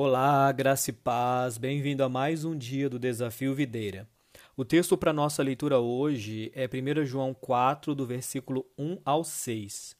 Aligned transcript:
Olá, 0.00 0.52
graça 0.52 0.90
e 0.90 0.92
paz, 0.92 1.58
bem-vindo 1.58 2.04
a 2.04 2.08
mais 2.08 2.44
um 2.44 2.56
dia 2.56 2.88
do 2.88 3.00
Desafio 3.00 3.52
Videira. 3.54 4.08
O 4.56 4.64
texto 4.64 4.96
para 4.96 5.12
nossa 5.12 5.42
leitura 5.42 5.80
hoje 5.80 6.52
é 6.54 6.66
1 6.66 7.04
João 7.04 7.34
4, 7.34 7.94
do 7.94 8.06
versículo 8.06 8.64
1 8.78 8.98
ao 9.04 9.24
6. 9.24 9.96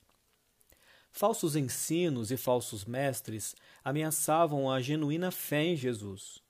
Falsos 1.11 1.57
ensinos 1.57 2.31
e 2.31 2.37
falsos 2.37 2.85
mestres 2.85 3.57
ameaçavam 3.85 4.71
a 4.71 4.81
genuína 4.81 5.33
fé 5.33 5.65
em 5.65 5.75
Jesus. 5.75 6.41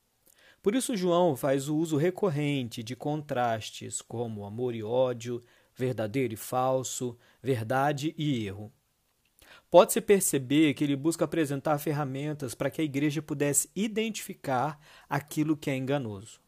Por 0.62 0.74
isso, 0.74 0.96
João 0.96 1.34
faz 1.34 1.68
o 1.68 1.76
uso 1.76 1.96
recorrente 1.96 2.82
de 2.82 2.94
contrastes 2.94 4.02
como 4.02 4.44
amor 4.44 4.74
e 4.74 4.82
ódio, 4.82 5.42
verdadeiro 5.78 6.34
e 6.34 6.36
falso, 6.36 7.16
verdade 7.40 8.12
e 8.18 8.44
erro. 8.44 8.72
Pode-se 9.70 10.00
perceber 10.00 10.74
que 10.74 10.82
ele 10.82 10.96
busca 10.96 11.24
apresentar 11.24 11.78
ferramentas 11.78 12.54
para 12.54 12.70
que 12.70 12.80
a 12.80 12.84
igreja 12.84 13.22
pudesse 13.22 13.70
identificar 13.76 14.80
aquilo 15.08 15.56
que 15.56 15.70
é 15.70 15.76
enganoso. 15.76 16.40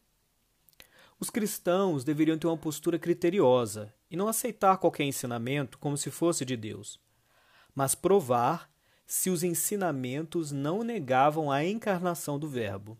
Os 1.19 1.29
cristãos 1.29 2.03
deveriam 2.03 2.37
ter 2.37 2.47
uma 2.47 2.57
postura 2.57 2.99
criteriosa 2.99 3.93
e 4.09 4.17
não 4.17 4.27
aceitar 4.27 4.77
qualquer 4.77 5.05
ensinamento 5.05 5.77
como 5.77 5.95
se 5.95 6.11
fosse 6.11 6.43
de 6.43 6.57
Deus, 6.57 6.99
mas 7.73 7.95
provar 7.95 8.69
se 9.05 9.29
os 9.29 9.43
ensinamentos 9.43 10.51
não 10.51 10.83
negavam 10.83 11.51
a 11.51 11.63
encarnação 11.63 12.39
do 12.39 12.49
Verbo. 12.49 12.97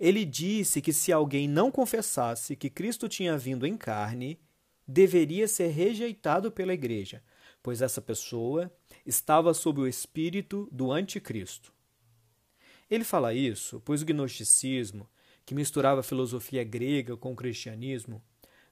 Ele 0.00 0.24
disse 0.24 0.80
que 0.80 0.92
se 0.92 1.12
alguém 1.12 1.46
não 1.46 1.70
confessasse 1.70 2.56
que 2.56 2.70
Cristo 2.70 3.08
tinha 3.08 3.36
vindo 3.36 3.66
em 3.66 3.76
carne, 3.76 4.40
deveria 4.88 5.46
ser 5.46 5.68
rejeitado 5.68 6.50
pela 6.50 6.72
igreja, 6.72 7.22
pois 7.62 7.82
essa 7.82 8.00
pessoa 8.00 8.72
estava 9.04 9.52
sob 9.52 9.82
o 9.82 9.86
espírito 9.86 10.66
do 10.72 10.90
anticristo. 10.90 11.70
Ele 12.90 13.04
fala 13.04 13.34
isso 13.34 13.82
pois 13.84 14.00
o 14.00 14.06
gnosticismo, 14.06 15.06
que 15.44 15.54
misturava 15.54 16.00
a 16.00 16.02
filosofia 16.02 16.64
grega 16.64 17.16
com 17.18 17.32
o 17.32 17.36
cristianismo, 17.36 18.22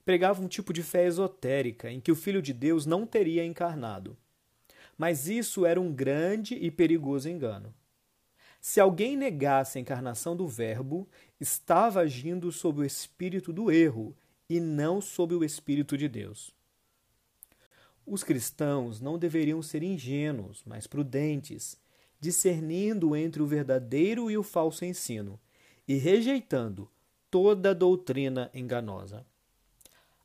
pregava 0.07 0.43
um 0.43 0.49
tipo 0.49 0.73
de 0.73 0.83
fé 0.83 1.05
esotérica 1.05 1.91
em 1.91 2.01
que 2.01 2.13
o 2.13 2.17
Filho 2.17 2.41
de 2.41 2.55
Deus 2.55 2.87
não 2.87 3.07
teria 3.07 3.45
encarnado. 3.45 4.17
Mas 4.97 5.29
isso 5.29 5.67
era 5.67 5.81
um 5.81 5.93
grande 5.93 6.55
e 6.55 6.71
perigoso 6.71 7.29
engano. 7.29 7.75
Se 8.61 8.81
alguém 8.81 9.17
negasse 9.17 9.77
a 9.77 9.81
encarnação 9.81 10.35
do 10.35 10.47
Verbo, 10.47 11.09
estava 11.39 12.01
agindo 12.01 12.51
sob 12.51 12.81
o 12.81 12.85
espírito 12.85 13.53
do 13.53 13.71
erro 13.71 14.17
e 14.49 14.61
não 14.61 15.01
sob 15.01 15.35
o 15.35 15.45
espírito 15.45 15.97
de 15.97 16.09
Deus. 16.09 16.55
Os 18.07 18.23
cristãos 18.23 19.01
não 19.01 19.19
deveriam 19.19 19.61
ser 19.61 19.83
ingênuos, 19.83 20.63
mas 20.65 20.87
prudentes, 20.87 21.77
discernindo 22.21 23.17
entre 23.17 23.43
o 23.43 23.47
verdadeiro 23.47 24.31
e 24.31 24.39
o 24.39 24.43
falso 24.43 24.85
ensino 24.85 25.39
e 25.89 25.97
rejeitando 25.97 26.89
toda 27.31 27.75
doutrina 27.75 28.51
enganosa. 28.55 29.27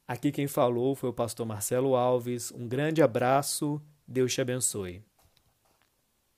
Aqui 0.08 0.32
quem 0.32 0.48
falou 0.48 0.96
foi 0.96 1.10
o 1.10 1.14
pastor 1.14 1.46
Marcelo 1.46 1.96
Alves. 1.96 2.52
Um 2.52 2.68
grande 2.68 3.02
abraço, 3.02 3.82
Deus 4.08 4.34
te 4.34 4.42
abençoe. 4.42 5.04